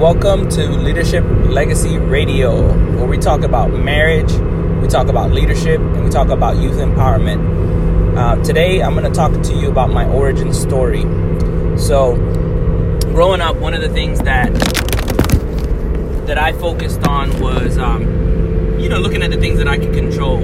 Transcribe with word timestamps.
welcome 0.00 0.48
to 0.48 0.66
Leadership 0.66 1.22
Legacy 1.50 1.98
Radio, 1.98 2.72
where 2.96 3.04
we 3.04 3.18
talk 3.18 3.42
about 3.42 3.70
marriage, 3.70 4.32
we 4.80 4.88
talk 4.88 5.08
about 5.08 5.30
leadership, 5.30 5.78
and 5.78 6.02
we 6.02 6.08
talk 6.08 6.30
about 6.30 6.56
youth 6.56 6.76
empowerment. 6.76 8.16
Uh, 8.16 8.42
today, 8.42 8.82
I'm 8.82 8.94
going 8.94 9.04
to 9.04 9.14
talk 9.14 9.30
to 9.42 9.52
you 9.52 9.68
about 9.70 9.90
my 9.90 10.08
origin 10.08 10.54
story. 10.54 11.02
So, 11.76 12.16
growing 13.12 13.42
up, 13.42 13.56
one 13.56 13.74
of 13.74 13.82
the 13.82 13.90
things 13.90 14.20
that 14.20 14.50
that 16.26 16.38
I 16.38 16.54
focused 16.54 17.06
on 17.06 17.38
was, 17.38 17.76
um, 17.76 18.80
you 18.80 18.88
know, 18.88 18.98
looking 18.98 19.22
at 19.22 19.30
the 19.30 19.38
things 19.38 19.58
that 19.58 19.68
I 19.68 19.76
could 19.76 19.92
control. 19.92 20.38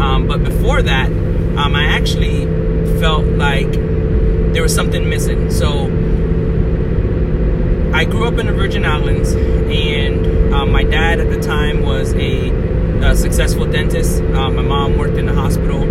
Um, 0.00 0.26
but 0.26 0.42
before 0.42 0.80
that, 0.80 1.08
um, 1.08 1.76
I 1.76 1.84
actually 1.84 2.46
felt 2.98 3.26
like 3.26 3.70
there 4.54 4.62
was 4.62 4.74
something 4.74 5.06
missing. 5.06 5.50
So 5.50 6.01
I 8.02 8.04
grew 8.04 8.26
up 8.26 8.36
in 8.40 8.46
the 8.46 8.52
Virgin 8.52 8.84
Islands, 8.84 9.32
and 9.32 10.52
um, 10.52 10.72
my 10.72 10.82
dad 10.82 11.20
at 11.20 11.30
the 11.30 11.40
time 11.40 11.82
was 11.82 12.12
a, 12.14 12.50
a 13.00 13.14
successful 13.14 13.64
dentist. 13.64 14.20
Uh, 14.20 14.50
my 14.50 14.60
mom 14.60 14.98
worked 14.98 15.18
in 15.18 15.26
the 15.26 15.32
hospital, 15.32 15.84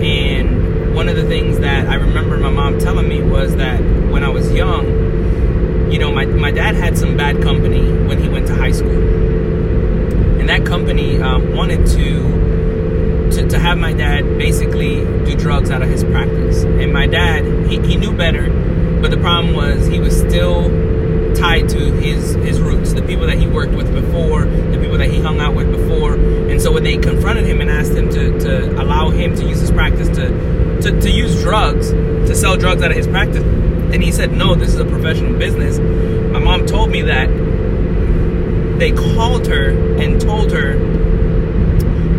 and 0.00 0.94
one 0.94 1.08
of 1.08 1.16
the 1.16 1.24
things 1.24 1.58
that 1.58 1.88
I 1.88 1.96
remember 1.96 2.36
my 2.36 2.50
mom 2.50 2.78
telling 2.78 3.08
me 3.08 3.20
was 3.20 3.56
that 3.56 3.80
when 3.80 4.22
I 4.22 4.28
was 4.28 4.52
young, 4.52 5.90
you 5.90 5.98
know, 5.98 6.12
my, 6.12 6.24
my 6.24 6.52
dad 6.52 6.76
had 6.76 6.96
some 6.96 7.16
bad 7.16 7.42
company 7.42 7.82
when 8.06 8.22
he 8.22 8.28
went 8.28 8.46
to 8.46 8.54
high 8.54 8.70
school. 8.70 9.02
And 10.38 10.48
that 10.48 10.64
company 10.64 11.20
um, 11.20 11.56
wanted 11.56 11.84
to, 11.84 13.30
to, 13.32 13.48
to 13.48 13.58
have 13.58 13.76
my 13.76 13.92
dad 13.92 14.38
basically 14.38 15.04
do 15.24 15.34
drugs 15.34 15.72
out 15.72 15.82
of 15.82 15.88
his 15.88 16.04
practice. 16.04 16.62
And 16.62 16.92
my 16.92 17.08
dad, 17.08 17.44
he, 17.68 17.80
he 17.80 17.96
knew 17.96 18.12
better, 18.12 18.48
but 19.02 19.10
the 19.10 19.18
problem 19.18 19.56
was 19.56 19.88
he 19.88 19.98
was 19.98 20.16
still 20.16 20.70
tied 21.40 21.68
to 21.70 21.78
his 21.78 22.34
his 22.36 22.60
roots, 22.60 22.92
the 22.92 23.02
people 23.02 23.26
that 23.26 23.38
he 23.38 23.46
worked 23.46 23.72
with 23.72 23.92
before, 23.92 24.44
the 24.44 24.78
people 24.78 24.98
that 24.98 25.10
he 25.10 25.20
hung 25.20 25.40
out 25.40 25.54
with 25.54 25.70
before. 25.70 26.14
And 26.14 26.60
so 26.60 26.72
when 26.72 26.79
they 26.90 26.98
confronted 26.98 27.46
him 27.46 27.60
and 27.60 27.70
asked 27.70 27.92
him 27.92 28.10
to, 28.10 28.36
to 28.40 28.82
allow 28.82 29.10
him 29.10 29.36
to 29.36 29.44
use 29.46 29.60
his 29.60 29.70
practice 29.70 30.08
to, 30.08 30.28
to, 30.82 31.00
to 31.00 31.08
use 31.08 31.40
drugs, 31.40 31.90
to 31.90 32.34
sell 32.34 32.56
drugs 32.56 32.82
out 32.82 32.90
of 32.90 32.96
his 32.96 33.06
practice, 33.06 33.44
and 33.44 34.02
he 34.02 34.10
said, 34.10 34.32
no, 34.32 34.56
this 34.56 34.70
is 34.70 34.80
a 34.80 34.84
professional 34.84 35.38
business. 35.38 35.78
My 36.32 36.40
mom 36.40 36.66
told 36.66 36.90
me 36.90 37.02
that 37.02 37.28
they 38.80 38.90
called 38.90 39.46
her 39.46 39.70
and 39.98 40.20
told 40.20 40.50
her 40.50 40.76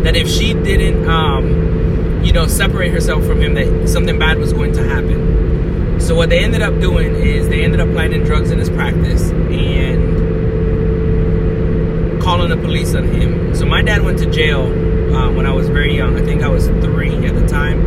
that 0.04 0.16
if 0.16 0.26
she 0.26 0.54
didn't, 0.54 1.06
um, 1.06 2.24
you 2.24 2.32
know, 2.32 2.46
separate 2.46 2.92
herself 2.92 3.26
from 3.26 3.42
him, 3.42 3.52
that 3.54 3.88
something 3.88 4.18
bad 4.18 4.38
was 4.38 4.54
going 4.54 4.72
to 4.72 4.82
happen. 4.88 6.00
So 6.00 6.14
what 6.14 6.30
they 6.30 6.42
ended 6.42 6.62
up 6.62 6.80
doing 6.80 7.14
is 7.16 7.46
they 7.50 7.62
ended 7.62 7.80
up 7.80 7.90
planting 7.90 8.24
drugs 8.24 8.50
in 8.50 8.58
his 8.58 8.70
practice 8.70 9.30
and 9.30 10.22
calling 12.22 12.48
the 12.48 12.56
police 12.56 12.94
on 12.94 13.04
him. 13.04 13.31
Went 14.02 14.18
to 14.18 14.30
jail 14.30 14.62
uh, 15.14 15.30
when 15.32 15.46
I 15.46 15.52
was 15.52 15.68
very 15.68 15.96
young. 15.96 16.16
I 16.16 16.24
think 16.24 16.42
I 16.42 16.48
was 16.48 16.66
three 16.66 17.24
at 17.24 17.34
the 17.34 17.46
time, 17.46 17.80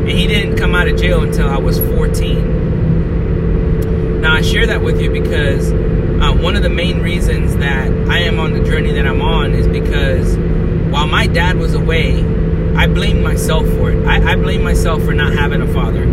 and 0.00 0.10
he 0.10 0.26
didn't 0.26 0.56
come 0.56 0.74
out 0.74 0.88
of 0.88 0.98
jail 0.98 1.22
until 1.22 1.48
I 1.48 1.58
was 1.58 1.78
14. 1.78 4.20
Now 4.22 4.34
I 4.34 4.40
share 4.40 4.66
that 4.66 4.82
with 4.82 5.00
you 5.00 5.10
because 5.10 5.72
uh, 5.72 6.32
one 6.32 6.56
of 6.56 6.62
the 6.62 6.70
main 6.70 7.00
reasons 7.00 7.56
that 7.56 7.90
I 8.08 8.20
am 8.20 8.38
on 8.38 8.52
the 8.52 8.64
journey 8.64 8.92
that 8.92 9.06
I'm 9.06 9.22
on 9.22 9.52
is 9.52 9.68
because 9.68 10.36
while 10.90 11.06
my 11.06 11.26
dad 11.26 11.58
was 11.58 11.74
away, 11.74 12.24
I 12.74 12.86
blame 12.86 13.22
myself 13.22 13.66
for 13.68 13.92
it. 13.92 14.04
I, 14.06 14.32
I 14.32 14.36
blame 14.36 14.62
myself 14.62 15.02
for 15.02 15.12
not 15.12 15.34
having 15.34 15.60
a 15.60 15.70
father. 15.72 16.04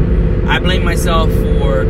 I 0.47 0.59
blame 0.59 0.83
myself 0.83 1.31
for 1.31 1.85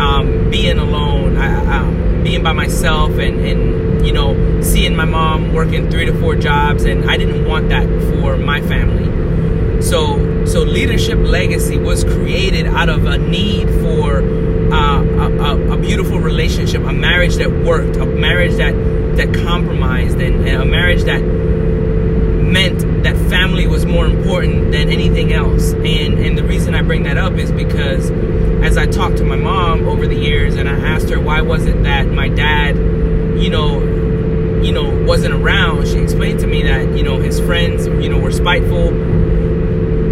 um, 0.00 0.50
being 0.50 0.78
alone, 0.78 1.36
I, 1.36 1.78
um, 1.78 2.22
being 2.22 2.42
by 2.42 2.52
myself, 2.52 3.10
and, 3.12 3.40
and 3.40 4.06
you 4.06 4.12
know, 4.12 4.60
seeing 4.62 4.96
my 4.96 5.04
mom 5.04 5.52
working 5.52 5.90
three 5.90 6.06
to 6.06 6.18
four 6.20 6.36
jobs, 6.36 6.84
and 6.84 7.10
I 7.10 7.16
didn't 7.16 7.44
want 7.44 7.68
that 7.70 7.86
for 8.12 8.36
my 8.36 8.60
family. 8.62 9.82
So, 9.82 10.44
so 10.44 10.62
leadership 10.62 11.18
legacy 11.18 11.76
was 11.76 12.04
created 12.04 12.66
out 12.66 12.88
of 12.88 13.04
a 13.04 13.18
need 13.18 13.68
for 13.80 14.22
uh, 14.72 15.02
a, 15.02 15.72
a, 15.72 15.76
beautiful 15.76 16.20
relationship, 16.20 16.82
a 16.82 16.92
marriage 16.92 17.34
that 17.36 17.50
worked, 17.50 17.96
a 17.96 18.06
marriage 18.06 18.56
that 18.56 18.72
that 19.16 19.34
compromised, 19.44 20.18
and, 20.20 20.48
and 20.48 20.62
a 20.62 20.64
marriage 20.64 21.02
that 21.02 21.20
meant 21.20 22.82
family 23.52 23.66
was 23.66 23.84
more 23.84 24.06
important 24.06 24.72
than 24.72 24.88
anything 24.88 25.30
else. 25.30 25.74
And 25.74 26.18
and 26.18 26.38
the 26.38 26.42
reason 26.42 26.74
I 26.74 26.80
bring 26.80 27.02
that 27.02 27.18
up 27.18 27.34
is 27.34 27.52
because 27.52 28.10
as 28.64 28.78
I 28.78 28.86
talked 28.86 29.18
to 29.18 29.24
my 29.24 29.36
mom 29.36 29.86
over 29.86 30.06
the 30.06 30.16
years 30.16 30.54
and 30.56 30.66
I 30.66 30.72
asked 30.72 31.10
her 31.10 31.20
why 31.20 31.42
was 31.42 31.66
it 31.66 31.82
that 31.82 32.06
my 32.06 32.30
dad, 32.30 32.76
you 33.38 33.50
know, 33.50 33.80
you 34.62 34.72
know, 34.72 35.04
wasn't 35.04 35.34
around, 35.34 35.86
she 35.86 35.98
explained 35.98 36.40
to 36.40 36.46
me 36.46 36.62
that, 36.62 36.96
you 36.96 37.02
know, 37.02 37.18
his 37.18 37.40
friends, 37.40 37.86
you 37.86 38.08
know, 38.08 38.18
were 38.18 38.32
spiteful. 38.32 38.90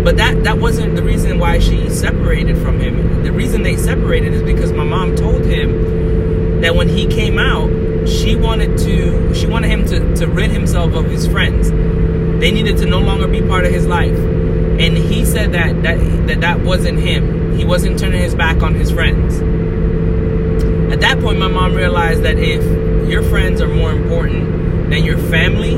But 0.05 0.19
that 0.19 0.45
that 0.45 0.59
wasn't 0.59 0.95
the 0.97 1.03
reason 1.03 1.39
why 1.39 1.61
she 1.61 1.89
separated 1.89 2.59
from 2.59 2.79
him. 2.79 3.23
The 3.23 3.33
reason 3.33 3.63
they 3.63 3.79
separated 3.79 4.35
is 4.35 4.43
because 4.43 4.71
my 4.71 4.85
mom 4.85 5.17
told 5.17 5.47
him 5.47 6.61
that 6.61 6.77
when 6.77 6.91
he 6.91 7.07
came 7.07 7.39
out, 7.39 7.71
she 8.07 8.37
wanted 8.37 8.77
to 8.81 9.33
she 9.35 9.47
wanted 9.47 9.71
him 9.71 9.87
to, 9.87 10.15
to 10.17 10.27
rid 10.27 10.51
himself 10.51 10.93
of 10.93 11.07
his 11.07 11.27
friends 11.27 11.71
they 12.41 12.51
needed 12.51 12.79
to 12.79 12.87
no 12.87 12.99
longer 12.99 13.29
be 13.29 13.43
part 13.43 13.67
of 13.67 13.73
his 13.73 13.87
life. 13.87 14.17
And 14.17 14.97
he 14.97 15.25
said 15.25 15.53
that 15.53 15.83
that 15.83 15.99
that, 16.27 16.41
that 16.41 16.61
wasn't 16.61 16.99
him. 16.99 17.57
He 17.57 17.65
wasn't 17.65 17.99
turning 17.99 18.23
his 18.23 18.35
back 18.35 18.63
on 18.63 18.75
his 18.75 18.91
friends. 18.91 19.41
At 20.93 21.01
that 21.01 21.21
point, 21.21 21.39
my 21.39 21.49
mom 21.49 21.75
realized 21.75 22.23
that 22.23 22.39
if 22.39 22.65
your 23.09 23.23
friends 23.23 23.61
are 23.61 23.69
more 23.69 23.93
important 23.93 24.91
than 24.91 25.05
your 25.05 25.19
family, 25.19 25.77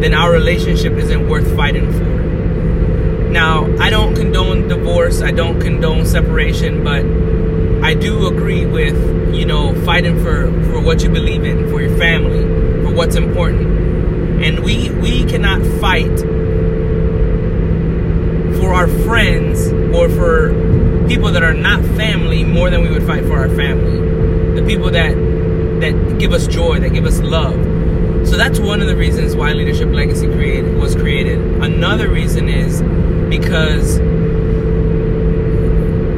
then 0.00 0.14
our 0.14 0.30
relationship 0.32 0.94
isn't 0.94 1.28
worth 1.28 1.54
fighting 1.56 1.90
for. 1.92 2.18
Now, 3.30 3.66
I 3.78 3.90
don't 3.90 4.14
condone 4.14 4.68
divorce, 4.68 5.22
I 5.22 5.30
don't 5.30 5.60
condone 5.60 6.06
separation, 6.06 6.82
but 6.82 7.04
I 7.84 7.94
do 7.94 8.26
agree 8.26 8.66
with, 8.66 9.34
you 9.34 9.46
know, 9.46 9.74
fighting 9.84 10.22
for, 10.22 10.50
for 10.70 10.80
what 10.80 11.02
you 11.02 11.10
believe 11.10 11.44
in, 11.44 11.70
for 11.70 11.80
your 11.80 11.96
family, 11.96 12.42
for 12.82 12.92
what's 12.92 13.16
important. 13.16 13.77
And 14.42 14.60
we 14.60 14.90
we 14.90 15.24
cannot 15.24 15.60
fight 15.80 16.18
for 18.58 18.72
our 18.74 18.88
friends 19.04 19.68
or 19.94 20.08
for 20.08 20.52
people 21.08 21.32
that 21.32 21.42
are 21.42 21.54
not 21.54 21.82
family 21.96 22.44
more 22.44 22.70
than 22.70 22.82
we 22.82 22.90
would 22.90 23.04
fight 23.04 23.24
for 23.24 23.36
our 23.38 23.48
family. 23.48 24.60
The 24.60 24.66
people 24.66 24.90
that 24.90 25.14
that 25.80 26.18
give 26.18 26.32
us 26.32 26.46
joy, 26.46 26.80
that 26.80 26.90
give 26.90 27.06
us 27.06 27.20
love. 27.20 27.54
So 28.28 28.36
that's 28.36 28.58
one 28.58 28.80
of 28.80 28.88
the 28.88 28.96
reasons 28.96 29.34
why 29.36 29.52
Leadership 29.52 29.88
Legacy 29.88 30.26
created 30.26 30.76
was 30.76 30.94
created. 30.94 31.38
Another 31.62 32.08
reason 32.08 32.48
is 32.48 32.82
because 33.30 33.96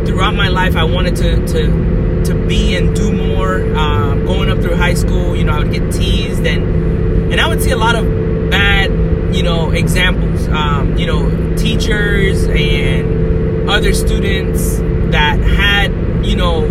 throughout 0.09 0.35
my 0.35 0.49
life 0.49 0.77
I 0.77 0.85
wanted 0.85 1.17
to 1.17 1.47
to 1.47 2.25
to 2.25 2.35
be 2.47 2.75
and 2.77 2.95
do 2.95 3.13
more. 3.13 3.63
Um, 3.77 4.25
going 4.27 4.51
up 4.51 4.59
through 4.61 4.77
high 4.77 4.95
school, 4.95 5.37
you 5.37 5.45
know, 5.45 5.53
I 5.53 5.59
would 5.61 5.73
get 5.73 5.93
teased 5.93 6.45
and 6.47 6.90
and 7.31 7.41
I 7.41 7.49
would 7.49 7.63
see 7.63 7.71
a 7.71 7.77
lot 7.77 7.97
of 7.97 8.05
bad, 8.51 8.91
you 9.35 9.43
know, 9.43 9.71
examples. 9.71 10.49
Um, 10.49 10.97
you 10.97 11.07
know, 11.07 11.57
teachers 11.57 12.45
and 12.45 13.69
other 13.71 13.93
students 13.95 14.79
that 15.13 15.39
had, 15.41 15.93
you 16.25 16.37
know, 16.37 16.63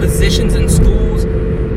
positions 0.00 0.54
in 0.54 0.68
schools. 0.68 1.24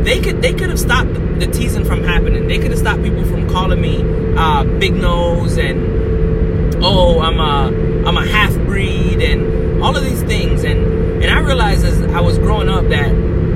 They 0.04 0.20
could 0.22 0.42
they 0.42 0.54
could 0.54 0.70
have 0.70 0.80
stopped 0.80 1.14
the 1.40 1.48
teasing 1.48 1.86
from 1.86 2.04
happening. 2.04 2.48
They 2.48 2.58
could 2.58 2.72
have 2.72 2.80
stopped 2.80 3.04
people 3.04 3.24
from 3.26 3.50
calling 3.50 3.82
me 3.82 4.04
uh, 4.36 4.64
big 4.64 4.94
nose 4.96 5.58
and 5.58 6.84
oh 6.84 7.20
I'm 7.20 7.40
a 7.40 8.08
I'm 8.08 8.18
a 8.18 8.26
half 8.26 8.54
breed 8.66 9.22
and 9.22 9.84
all 9.84 9.96
of 9.96 10.04
these 10.04 10.24
things. 10.24 10.64
And 10.64 11.24
and 11.24 11.32
I 11.32 11.40
realized 11.40 11.86
as 11.86 12.02
I 12.02 12.22
was 12.22 12.38
growing 12.38 12.70
up 12.70 12.88
that 12.90 13.12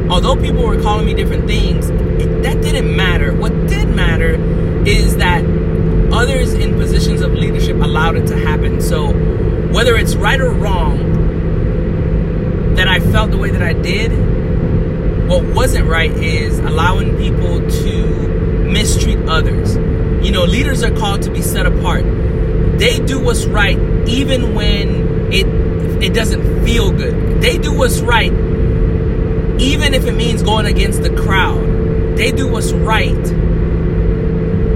although 0.09 0.35
people 0.35 0.63
were 0.65 0.81
calling 0.81 1.05
me 1.05 1.13
different 1.13 1.47
things, 1.47 1.89
it, 1.89 2.43
that 2.43 2.61
didn't 2.61 2.95
matter. 2.95 3.33
What 3.33 3.51
did 3.67 3.89
matter 3.89 4.37
is 4.87 5.17
that 5.17 5.43
others 6.11 6.53
in 6.53 6.75
positions 6.75 7.21
of 7.21 7.33
leadership 7.33 7.75
allowed 7.77 8.15
it 8.15 8.27
to 8.27 8.37
happen. 8.37 8.81
So 8.81 9.11
whether 9.71 9.95
it's 9.95 10.15
right 10.15 10.39
or 10.39 10.51
wrong 10.51 10.97
that 12.75 12.87
I 12.87 12.99
felt 12.99 13.31
the 13.31 13.37
way 13.37 13.51
that 13.51 13.61
I 13.61 13.73
did, 13.73 14.11
what 15.27 15.43
wasn't 15.43 15.87
right 15.87 16.11
is 16.11 16.59
allowing 16.59 17.17
people 17.17 17.59
to 17.59 18.07
mistreat 18.67 19.19
others. 19.29 19.75
You 20.25 20.31
know, 20.31 20.43
leaders 20.43 20.83
are 20.83 20.91
called 20.91 21.21
to 21.23 21.31
be 21.31 21.41
set 21.41 21.65
apart. 21.65 22.03
They 22.79 22.99
do 22.99 23.19
what's 23.19 23.45
right 23.45 23.77
even 24.07 24.55
when 24.55 25.31
it 25.31 25.45
it 26.01 26.13
doesn't 26.13 26.65
feel 26.65 26.91
good. 26.91 27.41
They 27.41 27.57
do 27.57 27.73
what's 27.73 27.99
right 28.01 28.31
even 29.61 29.93
if 29.93 30.05
it 30.05 30.13
means 30.13 30.41
going 30.41 30.65
against 30.65 31.03
the 31.03 31.15
crowd. 31.15 32.17
They 32.17 32.31
do 32.31 32.47
what's 32.47 32.71
right 32.71 33.38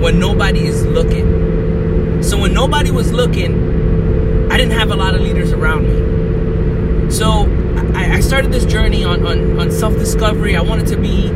when 0.04 0.20
nobody 0.20 0.68
is 0.68 0.86
looking. 0.86 2.22
So 2.22 2.38
when 2.38 2.54
nobody 2.54 2.92
was 2.92 3.14
looking, 3.14 4.52
I 4.52 4.58
didn't 4.58 4.78
have 4.78 4.92
a 4.92 4.98
lot 4.98 5.16
of 5.16 5.22
leaders 5.22 5.54
around 5.54 5.88
me. 5.88 7.10
So 7.10 7.48
I, 7.96 8.16
I 8.16 8.20
started 8.20 8.52
this 8.52 8.66
journey 8.66 9.06
on, 9.06 9.26
on, 9.26 9.58
on 9.62 9.72
self 9.72 9.94
discovery. 9.94 10.58
I 10.58 10.62
wanted 10.62 10.88
to 10.88 10.98
be 10.98 11.30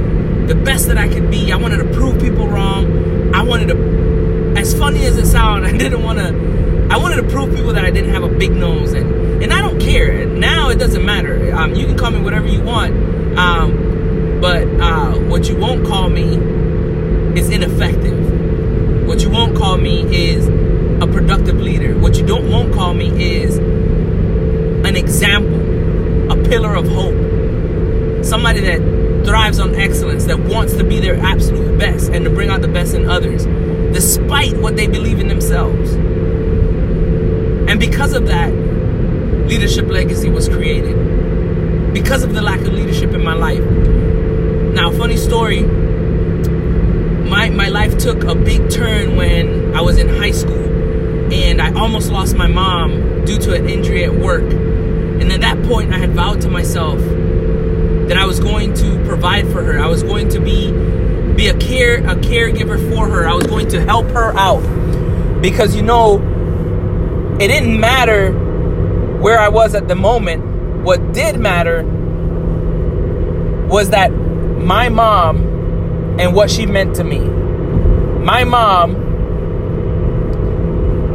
the 0.48 0.56
best 0.56 0.88
that 0.88 0.98
I 0.98 1.08
could 1.08 1.32
be. 1.32 1.54
I 1.54 1.56
wanted 1.56 1.78
to 1.78 1.86
prove 1.94 2.20
people 2.20 2.46
wrong. 2.50 3.34
I 3.34 3.42
wanted 3.42 3.70
to, 3.70 4.60
as 4.60 4.78
funny 4.78 5.06
as 5.06 5.18
it 5.18 5.28
sounds, 5.28 5.66
I 5.74 5.78
didn't 5.78 6.04
want 6.04 6.20
to, 6.20 6.90
I 6.94 6.98
wanted 6.98 7.22
to 7.22 7.30
prove 7.30 7.56
people 7.56 7.72
that 7.72 7.86
I 7.86 7.90
didn't 7.90 8.14
have 8.14 8.24
a 8.24 8.30
big 8.30 8.52
nose. 8.52 8.92
And, 8.92 9.42
and 9.44 9.54
I 9.54 9.62
don't 9.62 9.80
care. 9.80 10.26
Now 10.26 10.72
it 10.72 10.76
doesn't 10.76 11.06
matter. 11.06 11.56
Um, 11.56 11.74
you 11.74 11.86
can 11.86 11.98
call 11.98 12.12
me 12.12 12.20
whatever 12.20 12.48
you 12.48 12.62
want. 12.64 12.94
Um, 13.38 14.42
but 14.42 14.68
uh, 14.82 15.18
what 15.20 15.48
you 15.48 15.56
won't 15.56 15.88
call 15.88 16.10
me 16.10 16.36
is 17.40 17.50
ineffective. 17.50 18.37
What 19.08 19.22
you 19.22 19.30
won't 19.30 19.56
call 19.56 19.78
me 19.78 20.02
is 20.14 20.48
a 21.02 21.08
productive 21.08 21.62
leader. 21.62 21.98
What 21.98 22.18
you 22.18 22.26
don't 22.26 22.52
won't 22.52 22.74
call 22.74 22.94
me 22.94 23.08
is 23.42 23.56
an 23.58 24.98
example, 24.98 26.32
a 26.32 26.36
pillar 26.44 26.76
of 26.76 26.86
hope, 26.90 28.26
somebody 28.26 28.60
that 28.60 29.26
thrives 29.26 29.60
on 29.60 29.76
excellence, 29.76 30.26
that 30.26 30.40
wants 30.40 30.74
to 30.74 30.84
be 30.84 31.00
their 31.00 31.16
absolute 31.16 31.80
best 31.80 32.12
and 32.12 32.26
to 32.26 32.30
bring 32.30 32.50
out 32.50 32.62
the 32.62 32.68
best 32.68 32.94
in 32.96 33.10
others, 33.10 33.46
despite 33.94 34.58
what 34.58 34.76
they 34.76 34.88
believe 34.88 35.20
in 35.20 35.30
themselves. 35.30 35.94
And 35.94 37.80
because 37.80 38.12
of 38.12 38.28
that, 38.28 38.52
leadership 39.48 39.88
legacy 39.88 40.30
was 40.30 40.50
created. 40.50 41.94
Because 41.94 42.24
of 42.24 42.34
the 42.34 42.42
lack 42.42 42.60
of 42.60 42.74
leadership 42.74 43.14
in 43.14 43.24
my 43.24 43.34
life. 43.34 43.64
Now, 44.74 44.92
funny 44.92 45.16
story. 45.16 45.64
My, 47.28 47.50
my 47.50 47.68
life 47.68 47.98
took 47.98 48.24
a 48.24 48.36
big 48.36 48.70
turn 48.70 49.16
when 49.16 49.76
I 49.76 49.82
was 49.82 49.98
in 49.98 50.08
high 50.08 50.32
school 50.32 50.64
and 51.32 51.62
I 51.62 51.74
almost 51.74 52.10
lost 52.10 52.36
my 52.36 52.48
mom 52.48 53.26
due 53.26 53.38
to 53.40 53.54
an 53.54 53.70
injury 53.70 54.06
at 54.06 54.14
work. 54.14 54.44
And 54.44 55.32
at 55.32 55.42
that 55.42 55.62
point, 55.64 55.94
I 55.94 55.98
had 55.98 56.12
vowed 56.12 56.42
to 56.42 56.50
myself 56.50 57.00
that 57.00 58.16
I 58.16 58.26
was 58.26 58.40
going 58.40 58.74
to 58.76 59.04
provide 59.06 59.52
for 59.52 59.62
her. 59.62 59.78
I 59.80 59.88
was 59.88 60.04
going 60.04 60.30
to 60.30 60.40
be 60.40 60.72
be 61.36 61.50
a 61.50 61.58
care 61.60 61.98
a 61.98 62.16
caregiver 62.16 62.80
for 62.96 63.08
her. 63.08 63.28
I 63.28 63.34
was 63.34 63.46
going 63.46 63.68
to 63.70 63.82
help 63.84 64.08
her 64.12 64.34
out. 64.38 64.62
Because 65.42 65.76
you 65.76 65.82
know, 65.82 66.20
it 67.40 67.50
didn't 67.50 67.78
matter 67.80 68.32
where 69.20 69.38
I 69.38 69.50
was 69.50 69.76
at 69.76 69.90
the 69.90 69.96
moment. 69.96 70.84
What 70.84 71.14
did 71.14 71.38
matter 71.38 71.84
was 73.68 73.90
that 73.90 74.12
my 74.12 74.88
mom 74.88 75.57
and 76.20 76.34
what 76.34 76.50
she 76.50 76.66
meant 76.66 76.96
to 76.96 77.04
me. 77.04 77.20
My 77.20 78.44
mom 78.44 79.06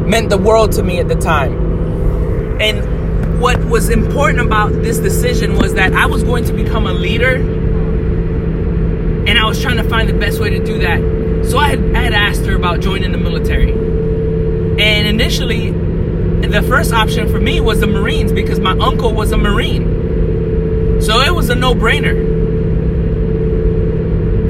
meant 0.08 0.30
the 0.30 0.38
world 0.38 0.72
to 0.72 0.82
me 0.82 0.98
at 0.98 1.08
the 1.08 1.14
time. 1.14 2.60
And 2.60 3.40
what 3.40 3.64
was 3.64 3.88
important 3.88 4.40
about 4.40 4.72
this 4.72 4.98
decision 4.98 5.56
was 5.56 5.74
that 5.74 5.92
I 5.92 6.06
was 6.06 6.22
going 6.22 6.44
to 6.44 6.52
become 6.52 6.86
a 6.86 6.92
leader 6.92 7.34
and 9.26 9.38
I 9.38 9.44
was 9.46 9.60
trying 9.60 9.76
to 9.76 9.84
find 9.84 10.08
the 10.08 10.14
best 10.14 10.40
way 10.40 10.50
to 10.50 10.64
do 10.64 10.78
that. 10.78 11.48
So 11.48 11.58
I 11.58 11.68
had, 11.68 11.80
I 11.94 12.02
had 12.02 12.12
asked 12.12 12.44
her 12.46 12.54
about 12.54 12.80
joining 12.80 13.12
the 13.12 13.18
military. 13.18 13.72
And 13.72 15.06
initially, 15.08 15.70
the 15.70 16.62
first 16.62 16.92
option 16.92 17.28
for 17.28 17.40
me 17.40 17.60
was 17.60 17.80
the 17.80 17.86
Marines 17.86 18.32
because 18.32 18.60
my 18.60 18.72
uncle 18.78 19.12
was 19.14 19.32
a 19.32 19.36
Marine. 19.36 21.00
So 21.00 21.20
it 21.20 21.34
was 21.34 21.48
a 21.50 21.54
no 21.54 21.74
brainer. 21.74 22.31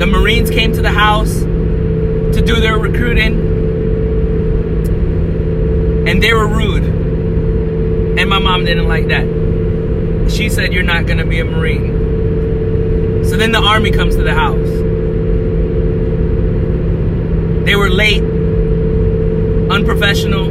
The 0.03 0.09
Marines 0.09 0.51
came 0.51 0.73
to 0.73 0.83
the 0.83 0.91
house 0.91 1.33
to 1.43 2.43
do 2.45 2.59
their 2.59 2.77
recruiting, 2.77 3.39
and 6.09 6.21
they 6.21 6.35
were 6.35 6.49
rude. 6.49 6.83
And 8.19 8.29
my 8.29 8.41
mom 8.41 8.65
didn't 8.65 8.89
like 8.89 9.07
that. 9.07 10.29
She 10.29 10.49
said, 10.49 10.73
You're 10.73 10.83
not 10.83 11.07
going 11.07 11.19
to 11.19 11.25
be 11.25 11.39
a 11.39 11.45
Marine. 11.45 13.25
So 13.25 13.37
then 13.37 13.53
the 13.53 13.61
Army 13.61 13.93
comes 13.93 14.17
to 14.17 14.25
the 14.25 14.35
house. 14.35 14.69
They 17.65 17.77
were 17.77 17.89
late, 17.89 18.25
unprofessional. 19.71 20.51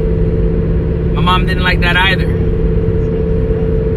My 1.14 1.20
mom 1.20 1.46
didn't 1.46 1.64
like 1.64 1.82
that 1.82 1.98
either. 1.98 2.28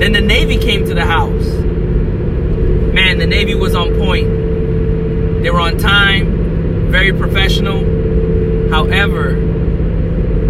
Then 0.00 0.10
the 0.14 0.20
Navy 0.20 0.58
came 0.58 0.84
to 0.84 0.94
the 0.94 1.06
house. 1.06 1.46
Man, 2.92 3.18
the 3.18 3.26
Navy 3.28 3.54
was 3.54 3.76
on 3.76 3.94
point. 3.94 4.43
They 5.44 5.50
were 5.50 5.60
on 5.60 5.76
time, 5.76 6.90
very 6.90 7.12
professional. 7.12 7.80
However, 8.70 9.34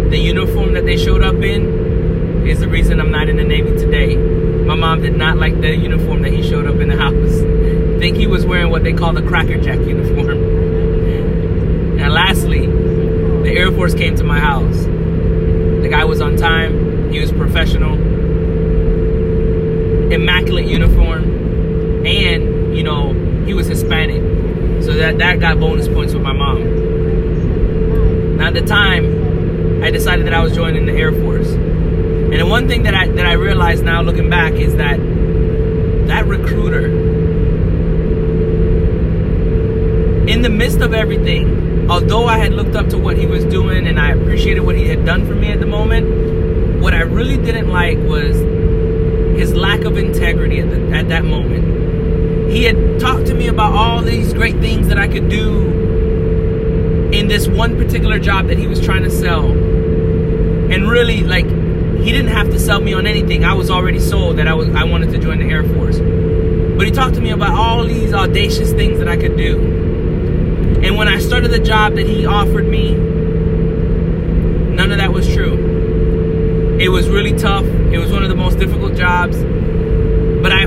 the 0.09 0.17
uniform 0.17 0.71
that 0.71 0.85
they 0.85 0.95
showed 0.95 1.21
up 1.21 1.35
in 1.35 2.47
is 2.47 2.61
the 2.61 2.69
reason 2.69 3.01
I'm 3.01 3.11
not 3.11 3.27
in 3.27 3.35
the 3.35 3.43
Navy 3.43 3.77
today. 3.77 4.15
My 4.15 4.75
mom 4.75 5.01
did 5.01 5.17
not 5.17 5.35
like 5.35 5.59
the 5.59 5.75
uniform 5.75 6.21
that 6.21 6.31
he 6.31 6.41
showed 6.41 6.65
up 6.65 6.77
in 6.77 6.87
the 6.87 6.95
house. 6.95 7.13
I 7.13 7.99
think 7.99 8.15
he 8.15 8.25
was 8.25 8.45
wearing 8.45 8.71
what 8.71 8.85
they 8.85 8.93
call 8.93 9.11
the 9.11 9.21
Cracker 9.21 9.61
Jack 9.61 9.79
uniform. 9.79 10.29
And 11.99 12.13
lastly, 12.13 12.65
the 12.65 13.51
Air 13.51 13.73
Force 13.73 13.93
came 13.93 14.15
to 14.15 14.23
my 14.23 14.39
house. 14.39 14.85
The 14.85 15.89
guy 15.91 16.05
was 16.05 16.21
on 16.21 16.37
time, 16.37 17.11
he 17.11 17.19
was 17.19 17.33
professional, 17.33 17.95
immaculate 20.09 20.67
uniform, 20.67 22.05
and, 22.05 22.77
you 22.77 22.83
know, 22.83 23.11
he 23.45 23.53
was 23.53 23.67
Hispanic. 23.67 24.34
So 24.85 24.93
that, 24.93 25.17
that 25.17 25.39
got 25.39 25.59
bonus 25.59 25.87
points 25.87 26.13
with 26.13 26.21
my 26.21 26.31
mom. 26.31 26.63
Now, 28.37 28.47
at 28.47 28.53
the 28.53 28.61
time, 28.61 29.83
I 29.83 29.89
decided 29.89 30.27
that 30.27 30.33
I 30.35 30.43
was 30.43 30.53
joining 30.53 30.85
the 30.85 30.93
Air 30.93 31.11
Force. 31.11 31.49
And 31.49 32.39
the 32.39 32.45
one 32.45 32.67
thing 32.67 32.83
that 32.83 32.93
I 32.93 33.07
that 33.07 33.25
I 33.25 33.33
realized 33.33 33.83
now 33.83 34.03
looking 34.03 34.29
back 34.29 34.53
is 34.53 34.75
that 34.75 34.99
that 36.07 36.27
recruiter 36.27 36.85
in 40.27 40.43
the 40.43 40.49
midst 40.49 40.81
of 40.81 40.93
everything, 40.93 41.89
although 41.89 42.25
I 42.27 42.37
had 42.37 42.53
looked 42.53 42.75
up 42.75 42.89
to 42.89 42.97
what 42.99 43.17
he 43.17 43.25
was 43.25 43.43
doing 43.45 43.87
and 43.87 43.99
I 43.99 44.11
appreciated 44.11 44.61
what 44.61 44.75
he 44.75 44.87
had 44.87 45.03
done 45.03 45.25
for 45.25 45.33
me 45.33 45.51
at 45.51 45.59
the 45.59 45.65
moment, 45.65 46.81
what 46.81 46.93
I 46.93 47.01
really 47.01 47.37
didn't 47.37 47.69
like 47.69 47.97
was 47.99 48.35
his 49.35 49.55
lack 49.55 49.81
of 49.81 49.97
integrity 49.97 50.59
at, 50.59 50.69
the, 50.69 50.95
at 50.95 51.09
that 51.09 51.25
moment. 51.25 51.64
He 52.55 52.63
had 52.63 53.01
talked 53.01 53.27
to 53.27 53.33
me 53.33 53.49
about 53.49 53.73
all 53.73 54.01
these 54.01 54.33
great 54.33 54.61
things 54.61 54.87
that 54.87 54.97
I 54.97 55.09
could 55.09 55.27
do 55.27 57.09
in 57.11 57.27
this 57.27 57.49
one 57.49 57.75
particular 57.75 58.17
job 58.17 58.47
that 58.47 58.57
he 58.57 58.65
was 58.65 58.79
trying 58.79 59.03
to 59.03 59.09
sell. 59.11 59.51
And 59.51 60.89
really, 60.89 61.21
like, 61.21 61.45
he 61.45 62.13
didn't 62.13 62.31
have 62.31 62.49
to 62.51 62.57
sell 62.57 62.79
me 62.79 62.93
on 62.93 63.07
anything. 63.07 63.43
I 63.43 63.53
was 63.53 63.69
already 63.69 63.99
sold 63.99 64.37
that 64.37 64.47
I 64.47 64.53
was 64.53 64.69
I 64.69 64.85
wanted 64.85 65.11
to 65.11 65.17
join 65.17 65.39
the 65.39 65.49
Air 65.51 65.65
Force. 65.65 65.99
But 65.99 66.85
he 66.85 66.91
talked 66.91 67.15
to 67.15 67.21
me 67.21 67.31
about 67.31 67.51
all 67.51 67.83
these 67.83 68.13
audacious 68.13 68.71
things 68.71 68.99
that 68.99 69.09
I 69.09 69.17
could 69.17 69.35
do. 69.35 69.59
And 70.81 70.95
when 70.95 71.09
I 71.09 71.19
started 71.19 71.51
the 71.51 71.59
job 71.59 71.95
that 71.95 72.07
he 72.07 72.25
offered 72.25 72.69
me, 72.69 72.93
none 74.75 74.93
of 74.93 74.99
that 74.99 75.11
was 75.11 75.27
true. 75.27 76.77
It 76.79 76.87
was 76.87 77.09
really 77.09 77.37
tough. 77.37 77.65
It 77.65 77.97
was 77.97 78.13
one 78.13 78.23
of 78.23 78.29
the 78.29 78.35
most 78.35 78.59
difficult 78.59 78.95
jobs. 78.95 79.43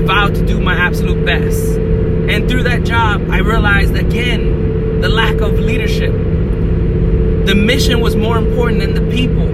Vowed 0.09 0.33
to 0.33 0.43
do 0.43 0.59
my 0.59 0.73
absolute 0.73 1.23
best. 1.23 1.77
And 1.77 2.49
through 2.49 2.63
that 2.63 2.83
job, 2.83 3.29
I 3.29 3.41
realized 3.41 3.95
again 3.95 5.01
the 5.01 5.07
lack 5.07 5.39
of 5.39 5.59
leadership. 5.59 6.11
The 7.45 7.53
mission 7.53 8.01
was 8.01 8.15
more 8.15 8.35
important 8.39 8.79
than 8.79 8.95
the 8.95 9.07
people. 9.15 9.47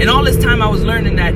And 0.00 0.08
all 0.08 0.22
this 0.22 0.36
time 0.36 0.62
I 0.62 0.68
was 0.68 0.84
learning 0.84 1.16
that 1.16 1.34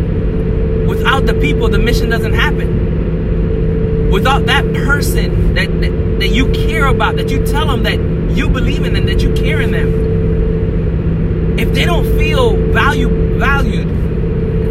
without 0.87 1.27
the 1.27 1.35
people, 1.35 1.69
the 1.69 1.81
mission 1.81 2.09
doesn't 2.09 2.35
happen. 2.35 4.11
Without 4.13 4.47
that 4.47 4.73
person 4.73 5.55
that, 5.55 5.73
that, 5.81 6.21
that 6.21 6.29
you 6.29 6.47
care 6.53 6.87
about, 6.87 7.17
that 7.17 7.31
you 7.31 7.45
tell 7.45 7.67
them 7.67 7.83
that 7.83 7.99
you 8.37 8.49
believe 8.49 8.85
in 8.85 8.93
them, 8.93 9.07
that 9.07 9.23
you 9.23 9.35
care 9.35 9.61
in 9.61 9.73
them, 9.73 11.59
if 11.59 11.75
they 11.75 11.85
don't 11.85 12.07
feel 12.17 12.57
value, 12.73 13.09
valued, 13.41 13.89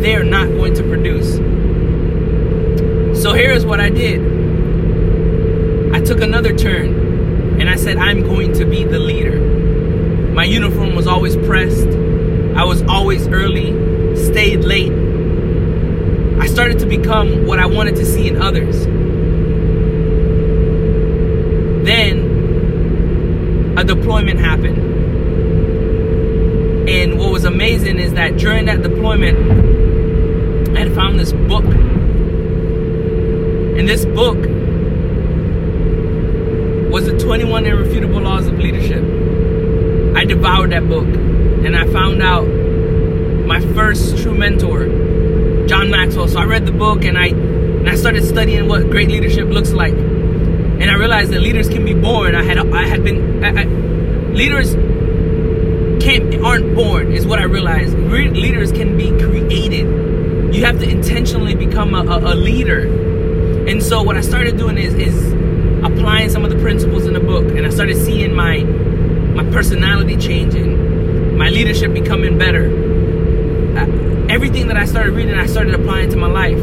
they're 0.01 0.23
not 0.23 0.47
going 0.47 0.73
to 0.75 0.83
produce. 0.83 1.56
So 3.17 3.33
here's 3.33 3.65
what 3.65 3.79
I 3.81 3.89
did. 3.89 4.21
I 5.91 5.99
took 6.01 6.21
another 6.21 6.55
turn 6.55 7.59
and 7.59 7.67
I 7.67 7.75
said, 7.75 7.97
I'm 7.97 8.21
going 8.21 8.53
to 8.53 8.63
be 8.63 8.83
the 8.83 8.99
leader. 8.99 9.39
My 10.33 10.43
uniform 10.43 10.93
was 10.93 11.07
always 11.07 11.35
pressed. 11.35 11.87
I 12.55 12.63
was 12.63 12.83
always 12.83 13.27
early, 13.27 13.73
stayed 14.15 14.63
late. 14.63 14.91
I 16.39 16.45
started 16.45 16.77
to 16.79 16.85
become 16.85 17.47
what 17.47 17.57
I 17.57 17.65
wanted 17.65 17.95
to 17.95 18.05
see 18.05 18.27
in 18.27 18.39
others. 18.39 18.85
Then 21.85 22.19
a 23.79 23.83
deployment 23.83 24.39
happened. 24.39 24.77
And 26.87 27.17
what 27.17 27.31
was 27.31 27.45
amazing 27.45 27.97
is 27.97 28.13
that 28.13 28.37
during 28.37 28.65
that 28.65 28.83
deployment, 28.83 29.39
I 30.77 30.81
had 30.81 30.93
found 30.93 31.19
this 31.19 31.33
book. 31.33 31.65
And 33.77 33.87
this 33.87 34.05
book 34.05 34.37
was 36.91 37.05
the 37.05 37.15
21 37.19 37.67
Irrefutable 37.67 38.21
Laws 38.21 38.47
of 38.47 38.57
Leadership. 38.57 39.03
I 40.17 40.25
devoured 40.25 40.71
that 40.71 40.89
book 40.89 41.05
and 41.05 41.75
I 41.75 41.85
found 41.91 42.23
out 42.23 42.47
my 43.45 43.61
first 43.75 44.17
true 44.17 44.33
mentor, 44.33 44.87
John 45.67 45.91
Maxwell. 45.91 46.27
So 46.27 46.39
I 46.39 46.45
read 46.45 46.65
the 46.65 46.71
book 46.71 47.05
and 47.05 47.19
I 47.19 47.27
and 47.27 47.87
I 47.87 47.93
started 47.95 48.25
studying 48.25 48.67
what 48.67 48.89
great 48.89 49.09
leadership 49.09 49.47
looks 49.47 49.71
like. 49.71 49.93
And 49.93 50.89
I 50.89 50.95
realized 50.95 51.31
that 51.33 51.41
leaders 51.41 51.69
can 51.69 51.85
be 51.85 51.93
born. 51.93 52.33
I 52.33 52.41
had 52.41 52.57
I 52.57 52.87
had 52.87 53.03
been 53.03 53.43
I, 53.43 53.61
I, 53.61 53.63
leaders 54.33 54.73
can't 56.03 56.33
aren't 56.43 56.73
born 56.75 57.11
is 57.11 57.27
what 57.27 57.37
I 57.37 57.43
realized. 57.43 57.93
Re- 57.93 58.31
leaders 58.31 58.71
can 58.71 58.97
be 58.97 59.11
created. 59.23 59.85
You 60.55 60.65
have 60.65 60.79
to 60.79 60.89
intentionally 60.89 61.53
become 61.53 61.93
a, 61.93 62.03
a, 62.03 62.33
a 62.33 62.35
leader. 62.35 63.06
And 63.67 63.83
so 63.83 64.01
what 64.01 64.15
I 64.15 64.21
started 64.21 64.57
doing 64.57 64.77
is 64.77 64.93
is 64.93 65.33
applying 65.83 66.29
some 66.29 66.45
of 66.45 66.51
the 66.51 66.57
principles 66.57 67.05
in 67.05 67.13
the 67.13 67.19
book, 67.19 67.45
and 67.49 67.65
I 67.65 67.69
started 67.69 67.97
seeing 67.97 68.33
my 68.33 68.59
my 68.59 69.43
personality 69.51 70.15
changing, 70.15 71.37
my 71.37 71.49
leadership 71.49 71.93
becoming 71.93 72.37
better. 72.37 72.65
Everything 74.29 74.67
that 74.67 74.77
I 74.77 74.85
started 74.85 75.13
reading, 75.13 75.35
I 75.35 75.47
started 75.47 75.73
applying 75.73 76.09
to 76.11 76.17
my 76.17 76.27
life. 76.27 76.59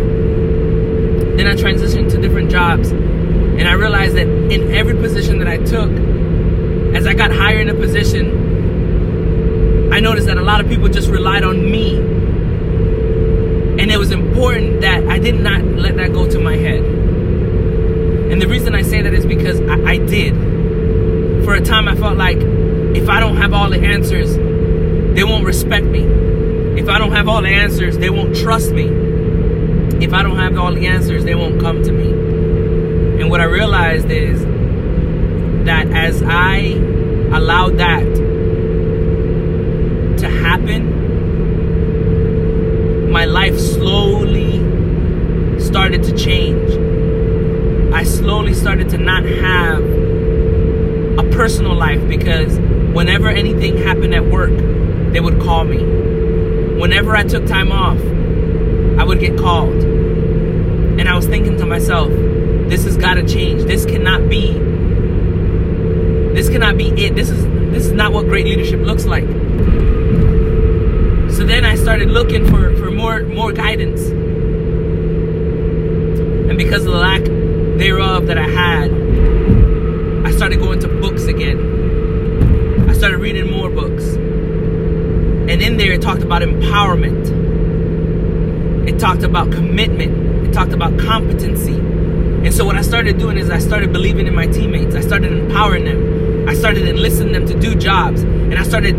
Then 1.36 1.46
I 1.46 1.54
transitioned 1.54 2.10
to 2.12 2.20
different 2.20 2.50
jobs, 2.50 2.90
and 2.90 3.68
I 3.68 3.74
realized 3.74 4.16
that 4.16 4.26
in 4.26 4.72
every 4.72 4.94
position 4.94 5.38
that 5.40 5.48
I 5.48 5.58
took, 5.58 5.90
as 6.96 7.06
I 7.06 7.14
got 7.14 7.32
higher 7.32 7.60
in 7.60 7.68
a 7.68 7.74
position, 7.74 8.42
I 9.92 10.00
noticed 10.00 10.26
that 10.26 10.38
a 10.38 10.42
lot 10.42 10.60
of 10.60 10.68
people 10.68 10.88
just 10.88 11.08
relied 11.08 11.44
on 11.44 11.70
me. 11.70 11.98
And 13.76 13.90
it 13.90 13.98
was 13.98 14.10
important 14.10 14.80
that 14.80 15.06
I 15.08 15.18
did 15.18 15.40
not 15.40 15.62
let 15.64 15.96
that 15.96 16.12
go 16.12 16.28
to 16.28 16.38
my 16.38 16.56
head. 16.56 16.82
And 18.34 18.42
the 18.42 18.48
reason 18.48 18.74
I 18.74 18.82
say 18.82 19.00
that 19.00 19.14
is 19.14 19.24
because 19.24 19.60
I, 19.60 19.92
I 19.92 19.96
did. 19.96 20.34
For 21.44 21.54
a 21.54 21.60
time, 21.60 21.86
I 21.86 21.94
felt 21.94 22.16
like 22.16 22.38
if 22.38 23.08
I 23.08 23.20
don't 23.20 23.36
have 23.36 23.54
all 23.54 23.70
the 23.70 23.78
answers, 23.78 24.34
they 25.14 25.22
won't 25.22 25.44
respect 25.44 25.86
me. 25.86 26.00
If 26.76 26.88
I 26.88 26.98
don't 26.98 27.12
have 27.12 27.28
all 27.28 27.42
the 27.42 27.54
answers, 27.54 27.96
they 27.96 28.10
won't 28.10 28.34
trust 28.34 28.72
me. 28.72 28.88
If 30.04 30.12
I 30.12 30.24
don't 30.24 30.36
have 30.36 30.58
all 30.58 30.74
the 30.74 30.88
answers, 30.88 31.22
they 31.22 31.36
won't 31.36 31.60
come 31.60 31.84
to 31.84 31.92
me. 31.92 32.10
And 33.20 33.30
what 33.30 33.40
I 33.40 33.44
realized 33.44 34.10
is 34.10 34.42
that 35.64 35.86
as 35.92 36.20
I 36.24 36.56
allowed 37.36 37.78
that 37.78 38.02
to 40.18 40.28
happen, 40.28 40.90
my 43.12 43.26
life 43.26 43.56
slowly 43.60 44.58
started 45.60 46.02
to 46.02 46.16
change. 46.16 46.83
I 47.94 48.02
slowly 48.02 48.54
started 48.54 48.88
to 48.88 48.98
not 48.98 49.22
have 49.22 49.80
a 51.18 51.30
personal 51.30 51.76
life 51.76 52.06
because 52.08 52.58
whenever 52.92 53.28
anything 53.28 53.76
happened 53.76 54.12
at 54.16 54.24
work, 54.24 54.50
they 55.12 55.20
would 55.20 55.40
call 55.40 55.62
me. 55.62 55.78
Whenever 56.80 57.14
I 57.14 57.22
took 57.22 57.46
time 57.46 57.70
off, 57.70 58.00
I 58.98 59.04
would 59.04 59.20
get 59.20 59.38
called. 59.38 59.80
And 59.84 61.08
I 61.08 61.14
was 61.14 61.26
thinking 61.28 61.56
to 61.58 61.66
myself, 61.66 62.08
this 62.68 62.82
has 62.82 62.96
got 62.96 63.14
to 63.14 63.28
change. 63.28 63.62
This 63.62 63.86
cannot 63.86 64.28
be 64.28 64.58
this 66.34 66.48
cannot 66.48 66.76
be 66.76 66.88
it. 66.88 67.14
This 67.14 67.30
is 67.30 67.44
this 67.70 67.86
is 67.86 67.92
not 67.92 68.12
what 68.12 68.26
great 68.26 68.44
leadership 68.44 68.80
looks 68.80 69.06
like. 69.06 69.26
So 71.30 71.44
then 71.44 71.64
I 71.64 71.76
started 71.76 72.10
looking 72.10 72.44
for, 72.44 72.74
for 72.76 72.90
more 72.90 73.22
more 73.22 73.52
guidance. 73.52 74.02
And 76.48 76.58
because 76.58 76.84
of 76.84 76.92
the 76.92 76.98
lack 76.98 77.22
thereof 77.78 78.26
that 78.26 78.38
I 78.38 78.48
had, 78.48 78.90
I 80.26 80.30
started 80.30 80.60
going 80.60 80.80
to 80.80 80.88
books 80.88 81.24
again. 81.24 82.88
I 82.88 82.92
started 82.92 83.18
reading 83.18 83.50
more 83.50 83.70
books. 83.70 84.14
And 84.14 85.60
in 85.60 85.76
there 85.76 85.92
it 85.92 86.02
talked 86.02 86.22
about 86.22 86.42
empowerment. 86.42 87.28
It 88.88 88.98
talked 88.98 89.22
about 89.22 89.52
commitment. 89.52 90.46
It 90.46 90.52
talked 90.52 90.72
about 90.72 90.98
competency. 90.98 91.74
And 91.74 92.52
so 92.54 92.64
what 92.64 92.76
I 92.76 92.82
started 92.82 93.18
doing 93.18 93.38
is 93.38 93.50
I 93.50 93.58
started 93.58 93.92
believing 93.92 94.26
in 94.26 94.34
my 94.34 94.46
teammates. 94.46 94.94
I 94.94 95.00
started 95.00 95.32
empowering 95.32 95.84
them. 95.84 96.48
I 96.48 96.54
started 96.54 96.86
enlisting 96.86 97.32
them 97.32 97.46
to 97.46 97.58
do 97.58 97.74
jobs. 97.74 98.22
And 98.22 98.54
I 98.54 98.62
started 98.62 98.94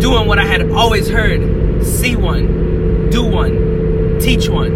doing 0.00 0.26
what 0.26 0.38
I 0.38 0.44
had 0.44 0.70
always 0.70 1.08
heard 1.08 1.84
see 1.84 2.16
one, 2.16 3.10
do 3.10 3.24
one, 3.24 4.18
teach 4.20 4.48
one. 4.48 4.72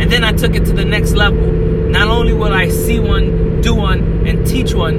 And 0.00 0.10
then 0.10 0.24
I 0.24 0.32
took 0.32 0.54
it 0.54 0.64
to 0.66 0.72
the 0.72 0.84
next 0.84 1.12
level. 1.12 1.57
Not 1.88 2.08
only 2.08 2.32
will 2.32 2.52
I 2.52 2.68
see 2.68 3.00
one, 3.00 3.60
do 3.62 3.74
one, 3.74 4.26
and 4.26 4.46
teach 4.46 4.74
one, 4.74 4.96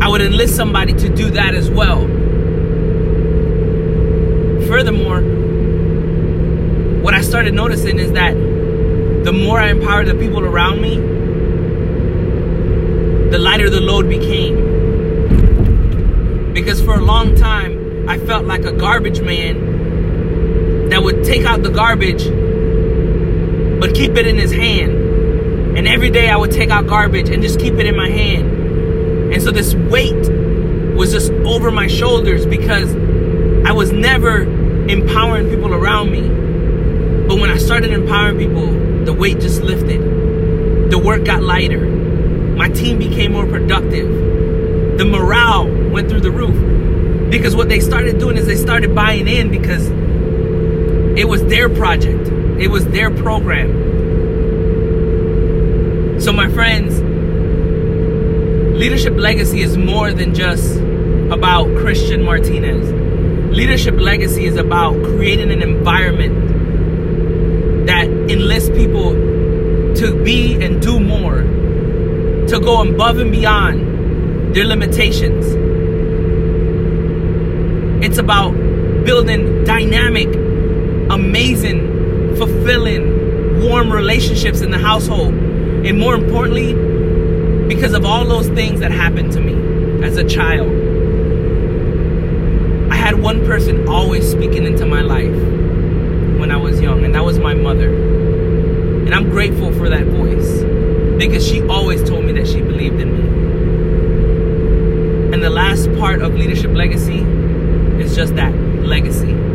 I 0.00 0.08
would 0.08 0.20
enlist 0.20 0.56
somebody 0.56 0.92
to 0.94 1.08
do 1.08 1.30
that 1.30 1.54
as 1.54 1.68
well. 1.68 2.06
Furthermore, 4.68 5.20
what 7.02 7.12
I 7.12 7.22
started 7.22 7.54
noticing 7.54 7.98
is 7.98 8.12
that 8.12 8.34
the 9.24 9.32
more 9.32 9.58
I 9.60 9.70
empowered 9.70 10.06
the 10.06 10.14
people 10.14 10.44
around 10.44 10.80
me, 10.80 10.96
the 13.30 13.38
lighter 13.38 13.68
the 13.68 13.80
load 13.80 14.08
became. 14.08 14.68
Because 16.54 16.80
for 16.80 16.94
a 16.94 17.02
long 17.02 17.34
time, 17.34 18.08
I 18.08 18.18
felt 18.18 18.44
like 18.44 18.64
a 18.64 18.72
garbage 18.72 19.20
man 19.20 20.88
that 20.88 21.02
would 21.02 21.24
take 21.24 21.44
out 21.44 21.62
the 21.62 21.70
garbage 21.70 22.24
but 23.80 23.94
keep 23.94 24.12
it 24.12 24.26
in 24.26 24.36
his 24.36 24.52
hand. 24.52 24.92
And 25.76 25.88
every 25.88 26.10
day 26.10 26.28
I 26.28 26.36
would 26.36 26.50
take 26.50 26.70
out 26.70 26.86
garbage 26.86 27.30
and 27.30 27.42
just 27.42 27.58
keep 27.58 27.74
it 27.74 27.86
in 27.86 27.96
my 27.96 28.10
hand. 28.10 29.32
And 29.32 29.42
so 29.42 29.50
this 29.50 29.74
weight 29.74 30.28
was 30.94 31.12
just 31.12 31.32
over 31.32 31.70
my 31.70 31.86
shoulders 31.86 32.44
because 32.44 32.94
I 33.66 33.72
was 33.72 33.90
never 33.90 34.42
empowering 34.42 35.48
people 35.48 35.72
around 35.72 36.10
me. 36.10 36.22
But 37.26 37.40
when 37.40 37.50
I 37.50 37.56
started 37.56 37.92
empowering 37.92 38.38
people, 38.38 38.66
the 39.04 39.12
weight 39.12 39.40
just 39.40 39.62
lifted. 39.62 40.90
The 40.90 40.98
work 40.98 41.24
got 41.24 41.42
lighter. 41.42 41.80
My 41.80 42.68
team 42.68 42.98
became 42.98 43.32
more 43.32 43.46
productive. 43.46 44.98
The 44.98 45.04
morale 45.04 45.66
went 45.90 46.10
through 46.10 46.20
the 46.20 46.30
roof. 46.30 47.30
Because 47.30 47.54
what 47.54 47.68
they 47.68 47.80
started 47.80 48.18
doing 48.18 48.36
is 48.36 48.46
they 48.46 48.56
started 48.56 48.94
buying 48.94 49.28
in 49.28 49.50
because 49.50 49.88
it 51.16 51.28
was 51.28 51.44
their 51.44 51.68
project, 51.68 52.28
it 52.60 52.68
was 52.68 52.86
their 52.88 53.10
program. 53.10 53.68
So, 56.20 56.32
my 56.32 56.48
friends, 56.48 57.00
leadership 58.78 59.14
legacy 59.16 59.62
is 59.62 59.76
more 59.76 60.12
than 60.12 60.34
just 60.34 60.78
about 61.30 61.66
Christian 61.78 62.22
Martinez. 62.22 62.92
Leadership 63.56 63.94
legacy 63.98 64.44
is 64.44 64.56
about 64.56 64.94
creating 65.02 65.50
an 65.50 65.62
environment 65.62 66.36
that 67.86 68.06
enlists 68.06 68.70
people 68.70 69.12
to 69.94 70.22
be 70.22 70.62
and 70.62 70.80
do 70.80 71.00
more, 71.00 71.42
to 72.48 72.60
go 72.62 72.82
above 72.82 73.18
and 73.18 73.32
beyond 73.32 74.54
their 74.54 74.66
limitations 74.66 75.46
it's 78.02 78.16
about 78.16 78.52
building 79.04 79.62
dynamic, 79.64 80.26
amazing, 81.10 81.89
fulfilling, 82.40 83.60
warm 83.60 83.92
relationships 83.92 84.62
in 84.62 84.70
the 84.70 84.78
household. 84.78 85.34
And 85.34 85.98
more 85.98 86.14
importantly, 86.14 86.72
because 87.68 87.92
of 87.92 88.06
all 88.06 88.24
those 88.24 88.48
things 88.48 88.80
that 88.80 88.90
happened 88.90 89.32
to 89.32 89.40
me 89.40 90.02
as 90.02 90.16
a 90.16 90.24
child, 90.24 90.70
I 92.90 92.94
had 92.94 93.20
one 93.20 93.44
person 93.44 93.86
always 93.86 94.26
speaking 94.28 94.64
into 94.64 94.86
my 94.86 95.02
life 95.02 95.34
when 96.40 96.50
I 96.50 96.56
was 96.56 96.80
young, 96.80 97.04
and 97.04 97.14
that 97.14 97.22
was 97.22 97.38
my 97.38 97.52
mother. 97.52 97.92
And 97.94 99.14
I'm 99.14 99.28
grateful 99.28 99.70
for 99.72 99.90
that 99.90 100.06
voice 100.06 100.62
because 101.18 101.46
she 101.46 101.60
always 101.68 102.02
told 102.08 102.24
me 102.24 102.32
that 102.32 102.46
she 102.46 102.62
believed 102.62 103.02
in 103.02 103.12
me. 103.12 103.24
And 105.34 105.42
the 105.42 105.50
last 105.50 105.92
part 105.98 106.22
of 106.22 106.32
leadership 106.34 106.70
legacy 106.70 107.18
is 108.02 108.16
just 108.16 108.34
that 108.36 108.54
legacy. 108.54 109.49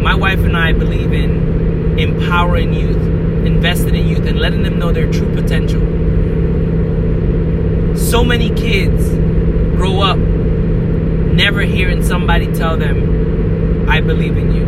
My 0.00 0.14
wife 0.14 0.40
and 0.40 0.56
I 0.56 0.72
believe 0.72 1.12
in 1.12 1.98
empowering 1.98 2.72
youth, 2.72 2.96
investing 3.46 3.94
in 3.94 4.06
youth, 4.06 4.26
and 4.26 4.38
letting 4.38 4.62
them 4.62 4.78
know 4.78 4.92
their 4.92 5.10
true 5.12 5.32
potential. 5.34 5.80
So 7.96 8.24
many 8.24 8.50
kids 8.54 9.08
grow 9.76 10.00
up 10.00 10.18
never 10.18 11.60
hearing 11.62 12.02
somebody 12.02 12.52
tell 12.52 12.76
them, 12.76 13.88
I 13.88 14.00
believe 14.00 14.36
in 14.36 14.52
you. 14.52 14.66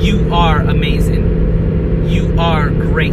You 0.00 0.34
are 0.34 0.60
amazing. 0.60 2.08
You 2.08 2.36
are 2.38 2.68
great. 2.68 3.12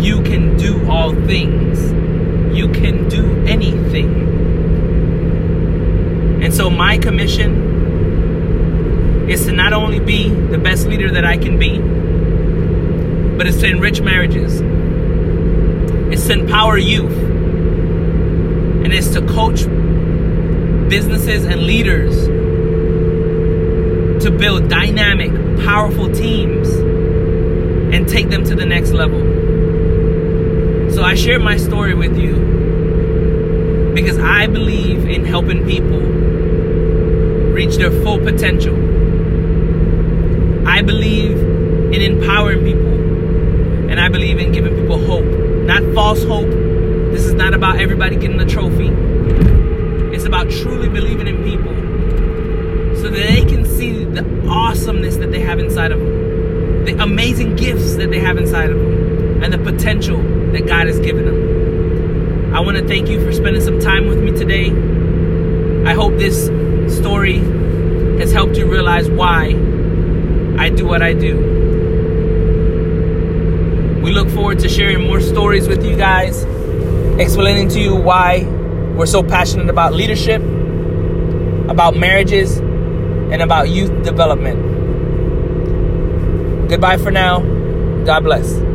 You 0.00 0.22
can 0.22 0.56
do 0.56 0.88
all 0.88 1.12
things. 1.26 1.92
You 2.56 2.68
can 2.68 3.08
do 3.08 3.24
anything. 3.46 4.22
And 6.42 6.54
so 6.54 6.70
my 6.70 6.96
commission 6.98 7.73
is 9.28 9.46
to 9.46 9.52
not 9.52 9.72
only 9.72 10.00
be 10.00 10.28
the 10.28 10.58
best 10.58 10.86
leader 10.86 11.10
that 11.10 11.24
I 11.24 11.36
can 11.36 11.58
be, 11.58 11.78
but 13.36 13.46
it's 13.46 13.58
to 13.60 13.66
enrich 13.66 14.00
marriages. 14.00 14.60
It's 16.12 16.26
to 16.26 16.34
empower 16.34 16.78
youth. 16.78 17.16
And 18.84 18.92
it's 18.92 19.10
to 19.14 19.26
coach 19.26 19.64
businesses 20.88 21.44
and 21.44 21.62
leaders 21.62 22.26
to 24.22 24.30
build 24.30 24.68
dynamic, 24.68 25.30
powerful 25.64 26.12
teams 26.12 26.68
and 27.94 28.08
take 28.08 28.28
them 28.28 28.44
to 28.44 28.54
the 28.54 28.66
next 28.66 28.92
level. 28.92 29.20
So 30.92 31.02
I 31.02 31.14
share 31.14 31.40
my 31.40 31.56
story 31.56 31.94
with 31.94 32.16
you 32.16 33.92
because 33.94 34.18
I 34.18 34.46
believe 34.46 35.06
in 35.06 35.24
helping 35.24 35.66
people 35.66 36.00
reach 37.52 37.76
their 37.76 37.90
full 37.90 38.18
potential. 38.18 38.93
I 40.74 40.82
believe 40.82 41.38
in 41.38 42.02
empowering 42.02 42.64
people. 42.64 43.90
And 43.90 44.00
I 44.00 44.08
believe 44.08 44.40
in 44.40 44.50
giving 44.50 44.74
people 44.74 44.98
hope. 44.98 45.24
Not 45.24 45.84
false 45.94 46.24
hope. 46.24 46.50
This 47.12 47.24
is 47.26 47.32
not 47.32 47.54
about 47.54 47.78
everybody 47.78 48.16
getting 48.16 48.40
a 48.40 48.44
trophy. 48.44 48.88
It's 50.12 50.24
about 50.24 50.50
truly 50.50 50.88
believing 50.88 51.28
in 51.28 51.44
people 51.44 51.72
so 52.96 53.08
that 53.08 53.24
they 53.24 53.44
can 53.44 53.64
see 53.64 54.04
the 54.04 54.48
awesomeness 54.48 55.16
that 55.18 55.30
they 55.30 55.38
have 55.38 55.60
inside 55.60 55.92
of 55.92 56.00
them, 56.00 56.84
the 56.86 57.00
amazing 57.00 57.54
gifts 57.54 57.94
that 57.94 58.10
they 58.10 58.18
have 58.18 58.36
inside 58.36 58.70
of 58.70 58.76
them, 58.76 59.44
and 59.44 59.52
the 59.52 59.58
potential 59.58 60.20
that 60.50 60.66
God 60.66 60.88
has 60.88 60.98
given 60.98 61.24
them. 61.24 62.52
I 62.52 62.58
want 62.58 62.78
to 62.78 62.84
thank 62.88 63.08
you 63.08 63.24
for 63.24 63.32
spending 63.32 63.62
some 63.62 63.78
time 63.78 64.08
with 64.08 64.18
me 64.18 64.32
today. 64.32 64.70
I 65.88 65.94
hope 65.94 66.14
this 66.18 66.46
story 66.98 67.38
has 68.18 68.32
helped 68.32 68.56
you 68.56 68.68
realize 68.68 69.08
why 69.08 69.54
I 70.58 70.70
do 70.70 70.86
what 70.86 71.02
I 71.02 71.12
do. 71.12 71.36
We 74.02 74.12
look 74.12 74.28
forward 74.30 74.58
to 74.60 74.68
sharing 74.68 75.06
more 75.06 75.20
stories 75.20 75.66
with 75.66 75.84
you 75.84 75.96
guys, 75.96 76.44
explaining 77.18 77.68
to 77.70 77.80
you 77.80 77.94
why 77.94 78.44
we're 78.94 79.06
so 79.06 79.22
passionate 79.22 79.68
about 79.70 79.94
leadership, 79.94 80.40
about 81.68 81.96
marriages, 81.96 82.58
and 82.58 83.42
about 83.42 83.68
youth 83.68 84.04
development. 84.04 84.60
Goodbye 86.68 86.98
for 86.98 87.10
now. 87.10 87.40
God 88.04 88.24
bless. 88.24 88.73